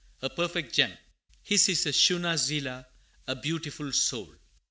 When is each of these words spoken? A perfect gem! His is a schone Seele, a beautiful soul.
A 0.23 0.31
perfect 0.31 0.73
gem! 0.73 0.97
His 1.43 1.69
is 1.69 1.85
a 1.85 1.93
schone 1.93 2.35
Seele, 2.35 2.85
a 3.27 3.35
beautiful 3.35 3.91
soul. 3.91 4.33